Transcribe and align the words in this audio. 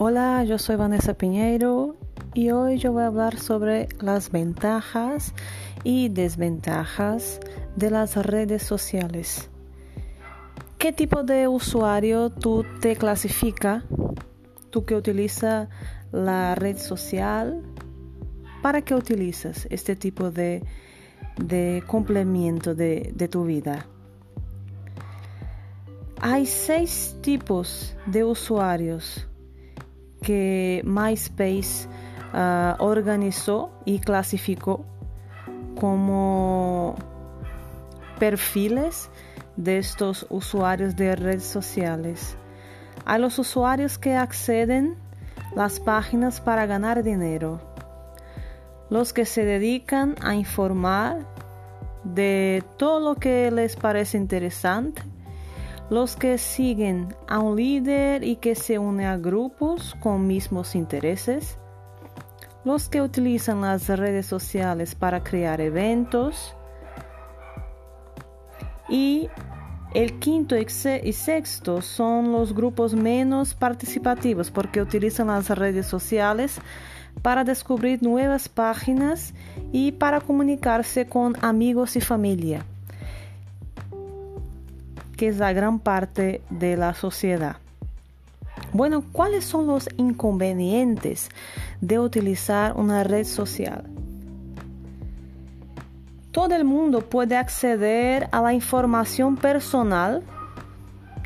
Hola, 0.00 0.44
yo 0.44 0.58
soy 0.58 0.76
Vanessa 0.76 1.14
Piñeiro 1.14 1.96
y 2.32 2.52
hoy 2.52 2.78
yo 2.78 2.92
voy 2.92 3.02
a 3.02 3.06
hablar 3.06 3.36
sobre 3.36 3.88
las 3.98 4.30
ventajas 4.30 5.34
y 5.82 6.08
desventajas 6.08 7.40
de 7.74 7.90
las 7.90 8.14
redes 8.14 8.62
sociales. 8.62 9.50
¿Qué 10.78 10.92
tipo 10.92 11.24
de 11.24 11.48
usuario 11.48 12.30
tú 12.30 12.64
te 12.80 12.94
clasifica? 12.94 13.82
Tú 14.70 14.84
que 14.84 14.94
utiliza 14.94 15.68
la 16.12 16.54
red 16.54 16.78
social, 16.78 17.60
¿para 18.62 18.82
qué 18.82 18.94
utilizas 18.94 19.66
este 19.68 19.96
tipo 19.96 20.30
de, 20.30 20.62
de 21.42 21.82
complemento 21.88 22.76
de, 22.76 23.10
de 23.16 23.26
tu 23.26 23.46
vida? 23.46 23.84
Hay 26.20 26.46
seis 26.46 27.16
tipos 27.20 27.96
de 28.06 28.22
usuarios 28.22 29.28
que 30.22 30.82
MySpace 30.84 31.88
uh, 32.32 32.82
organizó 32.82 33.70
y 33.84 33.98
clasificó 34.00 34.84
como 35.78 36.96
perfiles 38.18 39.10
de 39.56 39.78
estos 39.78 40.26
usuarios 40.28 40.96
de 40.96 41.16
redes 41.16 41.44
sociales. 41.44 42.36
A 43.04 43.18
los 43.18 43.38
usuarios 43.38 43.98
que 43.98 44.16
acceden 44.16 44.96
las 45.54 45.80
páginas 45.80 46.40
para 46.40 46.66
ganar 46.66 47.02
dinero, 47.02 47.60
los 48.90 49.12
que 49.12 49.24
se 49.24 49.44
dedican 49.44 50.14
a 50.20 50.34
informar 50.34 51.26
de 52.04 52.62
todo 52.76 53.00
lo 53.00 53.14
que 53.16 53.50
les 53.50 53.76
parece 53.76 54.16
interesante 54.18 55.02
los 55.90 56.16
que 56.16 56.36
siguen 56.36 57.14
a 57.26 57.38
un 57.38 57.56
líder 57.56 58.22
y 58.22 58.36
que 58.36 58.54
se 58.54 58.78
unen 58.78 59.06
a 59.06 59.16
grupos 59.16 59.96
con 60.00 60.26
mismos 60.26 60.74
intereses, 60.74 61.58
los 62.64 62.88
que 62.88 63.00
utilizan 63.00 63.62
las 63.62 63.88
redes 63.88 64.26
sociales 64.26 64.94
para 64.94 65.22
crear 65.22 65.60
eventos. 65.60 66.54
Y 68.88 69.28
el 69.94 70.18
quinto 70.18 70.56
y 70.56 71.12
sexto 71.12 71.80
son 71.80 72.32
los 72.32 72.54
grupos 72.54 72.94
menos 72.94 73.54
participativos 73.54 74.50
porque 74.50 74.82
utilizan 74.82 75.28
las 75.28 75.48
redes 75.48 75.86
sociales 75.86 76.60
para 77.22 77.44
descubrir 77.44 78.02
nuevas 78.02 78.48
páginas 78.48 79.32
y 79.72 79.92
para 79.92 80.20
comunicarse 80.20 81.06
con 81.06 81.34
amigos 81.42 81.96
y 81.96 82.00
familia 82.02 82.64
que 85.18 85.28
es 85.28 85.36
la 85.36 85.52
gran 85.52 85.80
parte 85.80 86.40
de 86.48 86.76
la 86.76 86.94
sociedad. 86.94 87.56
Bueno, 88.72 89.02
¿cuáles 89.12 89.44
son 89.44 89.66
los 89.66 89.88
inconvenientes 89.96 91.28
de 91.80 91.98
utilizar 91.98 92.76
una 92.76 93.02
red 93.02 93.24
social? 93.24 93.84
Todo 96.30 96.54
el 96.54 96.64
mundo 96.64 97.00
puede 97.00 97.36
acceder 97.36 98.28
a 98.30 98.40
la 98.40 98.54
información 98.54 99.36
personal 99.36 100.22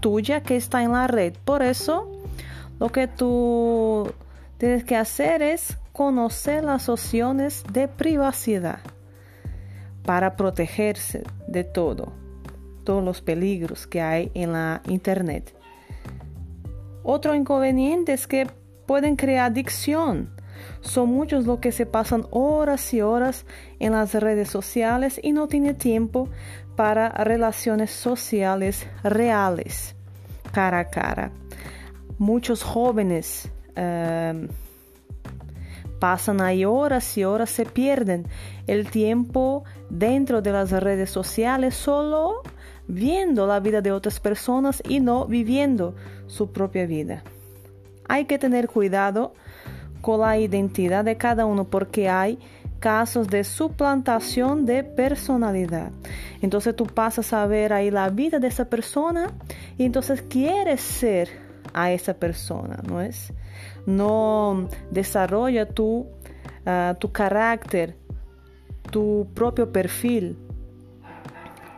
tuya 0.00 0.42
que 0.42 0.56
está 0.56 0.82
en 0.82 0.90
la 0.90 1.06
red. 1.06 1.34
Por 1.44 1.62
eso, 1.62 2.10
lo 2.80 2.88
que 2.90 3.06
tú 3.06 4.12
tienes 4.58 4.82
que 4.82 4.96
hacer 4.96 5.42
es 5.42 5.78
conocer 5.92 6.64
las 6.64 6.88
opciones 6.88 7.62
de 7.72 7.86
privacidad 7.86 8.80
para 10.02 10.34
protegerse 10.34 11.22
de 11.46 11.62
todo 11.62 12.25
todos 12.86 13.04
los 13.04 13.20
peligros 13.20 13.86
que 13.86 14.00
hay 14.00 14.30
en 14.32 14.54
la 14.54 14.80
Internet. 14.88 15.54
Otro 17.02 17.34
inconveniente 17.34 18.14
es 18.14 18.26
que 18.26 18.46
pueden 18.86 19.16
crear 19.16 19.50
adicción. 19.50 20.30
Son 20.80 21.10
muchos 21.10 21.44
los 21.44 21.58
que 21.58 21.72
se 21.72 21.84
pasan 21.84 22.26
horas 22.30 22.94
y 22.94 23.02
horas 23.02 23.44
en 23.78 23.92
las 23.92 24.14
redes 24.14 24.48
sociales 24.48 25.20
y 25.22 25.32
no 25.32 25.48
tienen 25.48 25.76
tiempo 25.76 26.30
para 26.76 27.10
relaciones 27.10 27.90
sociales 27.90 28.86
reales, 29.02 29.94
cara 30.52 30.78
a 30.78 30.88
cara. 30.88 31.32
Muchos 32.18 32.62
jóvenes 32.62 33.50
eh, 33.74 34.48
pasan 35.98 36.40
ahí 36.40 36.64
horas 36.64 37.16
y 37.18 37.24
horas, 37.24 37.50
se 37.50 37.66
pierden 37.66 38.26
el 38.66 38.90
tiempo 38.90 39.64
dentro 39.90 40.42
de 40.42 40.52
las 40.52 40.70
redes 40.70 41.10
sociales 41.10 41.74
solo 41.74 42.42
viendo 42.88 43.46
la 43.46 43.60
vida 43.60 43.80
de 43.80 43.92
otras 43.92 44.20
personas 44.20 44.82
y 44.88 45.00
no 45.00 45.26
viviendo 45.26 45.94
su 46.26 46.52
propia 46.52 46.86
vida. 46.86 47.22
Hay 48.08 48.26
que 48.26 48.38
tener 48.38 48.68
cuidado 48.68 49.34
con 50.00 50.20
la 50.20 50.38
identidad 50.38 51.04
de 51.04 51.16
cada 51.16 51.46
uno 51.46 51.64
porque 51.64 52.08
hay 52.08 52.38
casos 52.78 53.28
de 53.28 53.42
suplantación 53.42 54.66
de 54.66 54.84
personalidad. 54.84 55.90
Entonces 56.42 56.76
tú 56.76 56.86
pasas 56.86 57.32
a 57.32 57.46
ver 57.46 57.72
ahí 57.72 57.90
la 57.90 58.10
vida 58.10 58.38
de 58.38 58.48
esa 58.48 58.66
persona 58.66 59.32
y 59.78 59.84
entonces 59.84 60.22
quieres 60.22 60.80
ser 60.80 61.28
a 61.72 61.90
esa 61.92 62.14
persona, 62.14 62.80
¿no 62.86 63.00
es? 63.00 63.32
No 63.86 64.68
desarrolla 64.90 65.66
tu, 65.66 66.06
ah, 66.64 66.94
tu 66.98 67.10
carácter, 67.10 67.96
tu 68.90 69.26
propio 69.34 69.72
perfil 69.72 70.36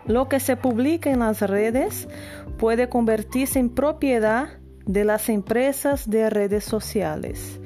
lo 0.08 0.28
que 0.28 0.40
se 0.40 0.56
publica 0.56 1.10
en 1.10 1.20
las 1.20 1.42
redes 1.42 2.08
puede 2.58 2.88
convertirse 2.88 3.58
en 3.58 3.70
propiedad 3.70 4.48
de 4.86 5.04
las 5.04 5.28
empresas 5.28 6.08
de 6.08 6.30
redes 6.30 6.64
sociales. 6.64 7.60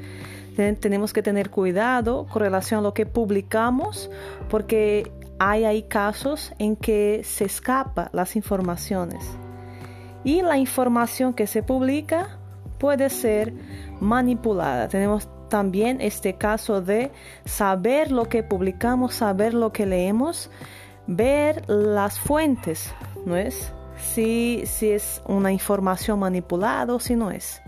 Tenemos 0.80 1.14
que 1.14 1.22
tener 1.22 1.48
cuidado 1.48 2.26
con 2.30 2.42
relación 2.42 2.80
a 2.80 2.82
lo 2.82 2.92
que 2.92 3.06
publicamos 3.06 4.10
porque 4.50 5.10
hay, 5.38 5.84
casos 5.84 6.53
en 6.58 6.76
que 6.76 7.22
se 7.25 7.44
escapan 7.44 8.10
las 8.12 8.36
informaciones. 8.36 9.24
Y 10.24 10.42
la 10.42 10.59
información 10.59 11.32
que 11.32 11.47
se 11.47 11.62
publica 11.62 12.38
puede 12.78 13.09
ser 13.09 13.54
manipulada. 14.00 14.88
Tenemos 14.88 15.28
también 15.48 16.00
este 16.00 16.34
caso 16.34 16.80
de 16.80 17.10
saber 17.44 18.12
lo 18.12 18.28
que 18.28 18.42
publicamos, 18.42 19.14
saber 19.14 19.53
lo 19.54 19.72
que 19.72 19.86
leemos 19.86 20.50
ver 21.06 21.68
las 21.68 22.18
fuentes, 22.18 22.92
¿no 23.24 23.36
es? 23.36 23.72
Si, 23.98 24.62
si 24.66 24.90
es 24.90 25.22
una 25.26 25.52
información 25.52 26.18
manipulada 26.18 26.94
o 26.94 27.00
si 27.00 27.14
no 27.14 27.30
es. 27.30 27.62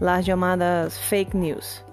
Las 0.00 0.24
llamadas 0.24 0.98
fake 0.98 1.34
news. 1.34 1.84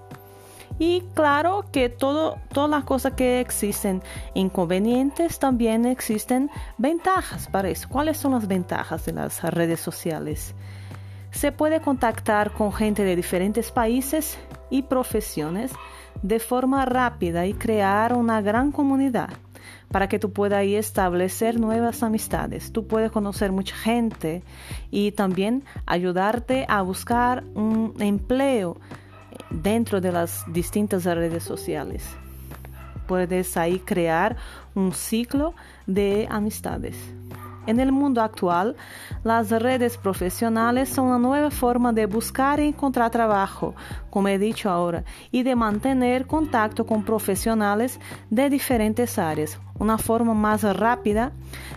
Y 0.78 1.02
claro 1.14 1.64
que 1.70 1.88
todo, 1.88 2.38
todas 2.52 2.70
las 2.70 2.84
cosas 2.84 3.12
que 3.12 3.40
existen 3.40 4.02
inconvenientes, 4.34 5.38
también 5.38 5.84
existen 5.84 6.50
ventajas 6.78 7.46
para 7.48 7.68
eso. 7.68 7.88
¿Cuáles 7.88 8.16
son 8.16 8.32
las 8.32 8.48
ventajas 8.48 9.04
de 9.04 9.12
las 9.12 9.42
redes 9.42 9.80
sociales? 9.80 10.54
Se 11.30 11.52
puede 11.52 11.80
contactar 11.80 12.52
con 12.52 12.72
gente 12.72 13.04
de 13.04 13.16
diferentes 13.16 13.70
países 13.70 14.38
y 14.70 14.82
profesiones 14.82 15.72
de 16.22 16.40
forma 16.40 16.84
rápida 16.84 17.46
y 17.46 17.54
crear 17.54 18.14
una 18.14 18.40
gran 18.42 18.72
comunidad 18.72 19.30
para 19.90 20.08
que 20.08 20.18
tú 20.18 20.32
puedas 20.32 20.58
ahí 20.58 20.74
establecer 20.74 21.58
nuevas 21.58 22.02
amistades. 22.02 22.72
Tú 22.72 22.86
puedes 22.86 23.10
conocer 23.10 23.52
mucha 23.52 23.76
gente 23.76 24.42
y 24.90 25.12
también 25.12 25.64
ayudarte 25.86 26.66
a 26.68 26.82
buscar 26.82 27.44
un 27.54 27.94
empleo 27.98 28.76
dentro 29.50 30.00
de 30.00 30.12
las 30.12 30.44
distintas 30.52 31.04
redes 31.04 31.42
sociales. 31.42 32.04
Puedes 33.06 33.56
ahí 33.56 33.78
crear 33.80 34.36
un 34.74 34.92
ciclo 34.92 35.54
de 35.86 36.26
amistades. 36.30 36.96
En 37.64 37.78
el 37.78 37.92
mundo 37.92 38.22
actual, 38.22 38.74
las 39.22 39.50
redes 39.50 39.96
profesionales 39.96 40.88
son 40.88 41.06
una 41.06 41.18
nueva 41.18 41.50
forma 41.52 41.92
de 41.92 42.06
buscar 42.06 42.58
y 42.58 42.66
encontrar 42.66 43.12
trabajo, 43.12 43.76
como 44.10 44.26
he 44.26 44.38
dicho 44.38 44.68
ahora, 44.68 45.04
y 45.30 45.44
de 45.44 45.54
mantener 45.54 46.26
contacto 46.26 46.84
con 46.84 47.04
profesionales 47.04 48.00
de 48.30 48.50
diferentes 48.50 49.16
áreas. 49.16 49.60
Una 49.78 49.96
forma 49.96 50.34
más 50.34 50.64
rápida 50.76 51.30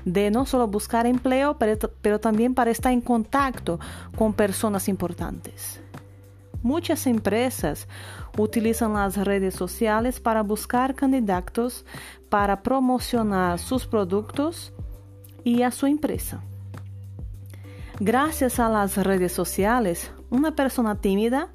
de 0.06 0.32
no 0.32 0.48
solo 0.48 0.68
buscar 0.68 1.06
empleo, 1.06 1.58
pero, 2.02 2.20
también 2.20 2.56
para 2.56 2.72
estar 2.72 2.92
en 2.92 3.02
contacto 3.02 3.80
con 4.18 4.34
personas 4.34 4.88
importantes. 4.88 5.82
Muchas 6.64 7.06
empresas 7.06 7.88
utilizan 8.40 8.94
las 8.94 9.18
redes 9.18 9.54
sociales 9.54 10.20
para 10.20 10.42
buscar 10.42 10.96
candidatos 10.96 11.86
para 12.30 12.64
promocionar 12.64 13.60
sus 13.60 13.86
productos 13.86 14.74
y 15.46 15.62
a 15.62 15.72
su 15.72 15.86
empresa. 15.86 16.42
Gracias 18.02 18.60
a 18.60 18.68
las 18.68 18.98
redes 18.98 19.32
sociales, 19.32 20.12
una 20.30 20.54
persona 20.54 21.00
tímida 21.00 21.48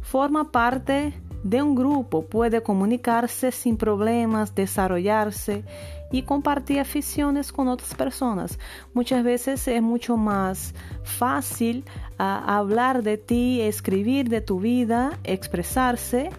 forma 0.00 0.50
parte 0.50 1.12
de 1.42 1.60
un 1.60 1.74
grupo 1.74 2.24
puede 2.24 2.62
comunicarse 2.62 3.50
sin 3.52 3.76
problemas, 3.76 4.54
desarrollarse 4.54 5.64
y 6.12 6.22
compartir 6.22 6.80
aficiones 6.80 7.52
con 7.52 7.68
otras 7.68 7.94
personas. 7.94 8.58
Muchas 8.94 9.24
veces 9.24 9.66
es 9.66 9.82
mucho 9.82 10.16
más 10.16 10.72
fácil 11.02 11.84
ah, 12.18 12.56
hablar 12.58 13.02
de 13.02 13.18
ti, 13.18 13.60
escribir 13.60 14.28
de 14.28 14.40
tu 14.40 14.60
vida, 14.60 15.18
expresarse 15.24 16.30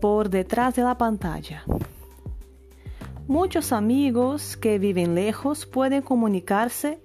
por 0.00 0.28
detrás 0.28 0.74
de 0.74 0.82
la 0.82 0.98
pantalla. 0.98 1.64
Muchos 3.28 3.72
amigos 3.72 4.56
que 4.56 4.78
viven 4.78 5.14
lejos 5.14 5.64
pueden 5.64 6.02
comunicarse 6.02 7.00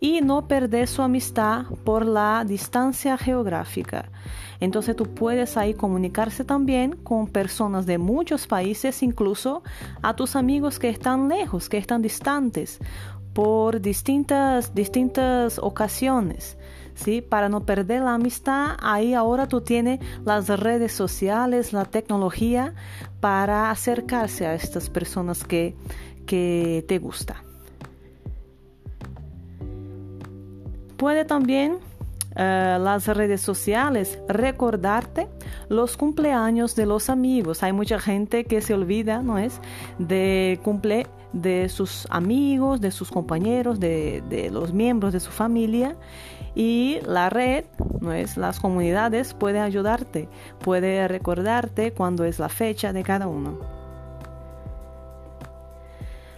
y 0.00 0.20
no 0.20 0.48
perder 0.48 0.88
su 0.88 1.00
amistad 1.02 1.66
por 1.84 2.04
la 2.04 2.44
distancia 2.44 3.16
geográfica. 3.16 4.10
Entonces 4.58 4.96
tú 4.96 5.14
puedes 5.14 5.56
ahí 5.56 5.74
comunicarse 5.74 6.44
también 6.44 6.96
con 6.96 7.28
personas 7.28 7.86
de 7.86 7.98
muchos 7.98 8.48
países, 8.48 9.02
incluso 9.04 9.62
a 10.02 10.16
tus 10.16 10.34
amigos 10.34 10.80
que 10.80 10.88
están 10.88 11.28
lejos, 11.28 11.68
que 11.68 11.78
están 11.78 12.02
distantes, 12.02 12.80
por 13.32 13.80
distintas, 13.80 14.74
distintas 14.74 15.58
ocasiones. 15.58 16.56
¿Sí? 16.94 17.22
Para 17.22 17.48
no 17.48 17.64
perder 17.64 18.02
la 18.02 18.14
amistad, 18.14 18.76
ahí 18.82 19.14
ahora 19.14 19.48
tú 19.48 19.62
tienes 19.62 19.98
las 20.26 20.48
redes 20.48 20.92
sociales, 20.92 21.72
la 21.72 21.86
tecnología 21.86 22.74
para 23.20 23.70
acercarse 23.70 24.46
a 24.46 24.54
estas 24.54 24.90
personas 24.90 25.42
que, 25.42 25.74
que 26.26 26.84
te 26.86 26.98
gustan. 26.98 27.38
Puede 30.98 31.24
también 31.24 31.78
eh, 32.36 32.78
las 32.80 33.06
redes 33.08 33.40
sociales 33.40 34.18
recordarte 34.28 35.28
los 35.68 35.96
cumpleaños 35.96 36.74
de 36.76 36.86
los 36.86 37.10
amigos. 37.10 37.62
Hay 37.62 37.72
mucha 37.72 37.98
gente 37.98 38.44
que 38.44 38.60
se 38.60 38.74
olvida, 38.74 39.22
¿no 39.22 39.38
es? 39.38 39.60
De 39.98 40.60
cumple 40.62 41.06
de 41.32 41.68
sus 41.68 42.06
amigos, 42.10 42.80
de 42.80 42.90
sus 42.90 43.10
compañeros, 43.10 43.80
de, 43.80 44.22
de 44.28 44.50
los 44.50 44.72
miembros 44.72 45.12
de 45.12 45.20
su 45.20 45.30
familia. 45.30 45.96
Y 46.54 46.98
la 47.06 47.30
red, 47.30 47.64
¿no 48.00 48.12
es? 48.12 48.36
Las 48.36 48.60
comunidades 48.60 49.34
puede 49.34 49.60
ayudarte, 49.60 50.28
puede 50.60 51.08
recordarte 51.08 51.92
cuando 51.92 52.24
es 52.24 52.38
la 52.38 52.48
fecha 52.48 52.92
de 52.92 53.02
cada 53.02 53.26
uno. 53.26 53.58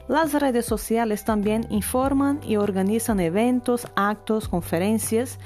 Las 0.07 0.35
redes 0.35 0.67
sociales 0.67 1.25
también 1.25 1.67
informan 1.71 2.41
y 2.45 2.57
organizan 2.57 3.21
eventos, 3.21 3.89
actos, 3.97 4.49
conferencias 4.49 5.39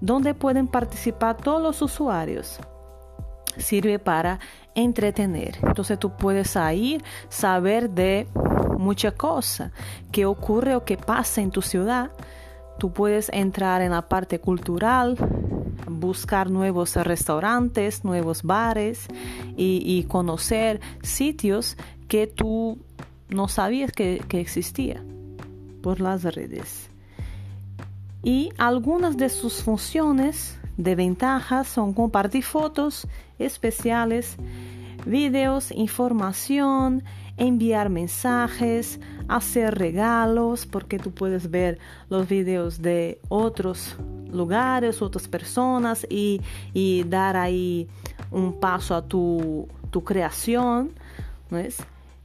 donde 0.00 0.32
pueden 0.32 0.68
participar 0.68 1.36
todos 1.36 1.62
los 1.62 1.82
usuarios. 1.82 2.58
Sirve 3.56 3.98
para 3.98 4.38
entretener. 4.74 5.58
Entonces 5.62 5.98
tú 5.98 6.16
puedes 6.16 6.56
ir, 6.74 7.02
saber 7.28 7.90
de 7.90 8.26
mucha 8.78 9.12
cosa 9.12 9.72
que 10.10 10.26
ocurre 10.26 10.74
o 10.76 10.84
que 10.84 10.96
pasa 10.96 11.40
en 11.40 11.50
tu 11.50 11.62
ciudad. 11.62 12.10
Tú 12.78 12.92
puedes 12.92 13.28
entrar 13.32 13.82
en 13.82 13.90
la 13.90 14.08
parte 14.08 14.40
cultural, 14.40 15.16
buscar 15.88 16.50
nuevos 16.50 16.96
restaurantes, 16.96 18.04
nuevos 18.04 18.42
bares 18.42 19.06
y, 19.56 20.04
conocer 20.04 20.80
sitios 21.02 21.76
que 22.08 22.26
tú 22.26 22.78
no 23.28 23.48
sabías 23.48 23.92
que, 23.92 24.22
que 24.28 24.40
existía 24.40 25.02
por 25.82 26.00
las 26.00 26.22
redes 26.22 26.89
y 28.22 28.50
algunas 28.58 29.16
de 29.16 29.28
sus 29.28 29.62
funciones 29.62 30.58
de 30.76 30.94
ventaja 30.94 31.64
son 31.64 31.92
compartir 31.92 32.44
fotos 32.44 33.06
especiales, 33.38 34.36
videos, 35.06 35.70
información, 35.72 37.02
enviar 37.36 37.88
mensajes, 37.88 39.00
hacer 39.28 39.74
regalos, 39.76 40.66
porque 40.66 40.98
tú 40.98 41.12
puedes 41.12 41.50
ver 41.50 41.78
los 42.08 42.28
videos 42.28 42.82
de 42.82 43.20
otros 43.28 43.96
lugares, 44.30 45.02
otras 45.02 45.28
personas 45.28 46.06
y, 46.08 46.40
dar 47.06 47.36
ahí 47.36 47.88
un 48.30 48.60
paso 48.60 48.94
a 48.94 49.02
tu, 49.02 49.68
tu 49.90 50.04
creación. 50.04 50.92
¿no 51.50 51.58
es? 51.58 51.78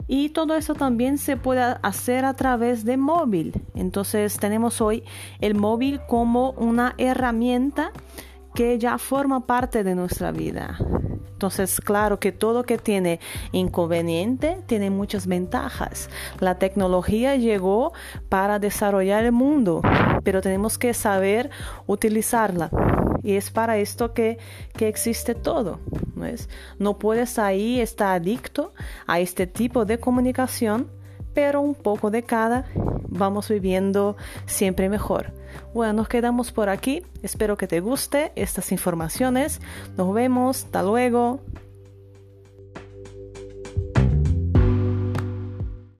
Y 0.08 0.30
todo 0.30 0.54
eso 0.56 0.74
también 0.74 1.18
se 1.18 1.36
puede 1.36 1.62
hacer 1.82 2.24
a 2.24 2.34
través 2.34 2.84
de 2.84 2.96
móvil. 2.96 3.60
Entonces 3.74 4.38
tenemos 4.38 4.80
hoy 4.80 5.02
el 5.40 5.54
móvil 5.54 6.00
como 6.08 6.50
una 6.52 6.94
herramienta 6.98 7.92
que 8.54 8.78
ya 8.78 8.98
forma 8.98 9.46
parte 9.46 9.84
de 9.84 9.94
nuestra 9.94 10.32
vida. 10.32 10.78
Entonces, 11.36 11.82
claro 11.82 12.18
que 12.18 12.32
todo 12.32 12.62
que 12.62 12.78
tiene 12.78 13.20
inconveniente 13.52 14.62
tiene 14.64 14.88
muchas 14.88 15.26
ventajas. 15.26 16.08
La 16.40 16.58
tecnología 16.58 17.36
llegó 17.36 17.92
para 18.30 18.58
desarrollar 18.58 19.22
el 19.26 19.32
mundo, 19.32 19.82
pero 20.24 20.40
tenemos 20.40 20.78
que 20.78 20.94
saber 20.94 21.50
utilizarla. 21.86 22.70
Y 23.26 23.34
es 23.34 23.50
para 23.50 23.76
esto 23.76 24.14
que, 24.14 24.38
que 24.72 24.86
existe 24.86 25.34
todo. 25.34 25.80
¿no, 26.14 26.24
es? 26.24 26.48
no 26.78 26.96
puedes 26.96 27.40
ahí 27.40 27.80
estar 27.80 28.14
adicto 28.14 28.72
a 29.08 29.18
este 29.18 29.48
tipo 29.48 29.84
de 29.84 29.98
comunicación, 29.98 30.88
pero 31.34 31.60
un 31.60 31.74
poco 31.74 32.12
de 32.12 32.22
cada 32.22 32.66
vamos 33.08 33.48
viviendo 33.48 34.16
siempre 34.46 34.88
mejor. 34.88 35.32
Bueno, 35.74 35.94
nos 35.94 36.08
quedamos 36.08 36.52
por 36.52 36.68
aquí. 36.68 37.02
Espero 37.20 37.56
que 37.56 37.66
te 37.66 37.80
guste 37.80 38.30
estas 38.36 38.70
informaciones. 38.70 39.60
Nos 39.96 40.14
vemos. 40.14 40.64
Hasta 40.64 40.84
luego. 40.84 41.40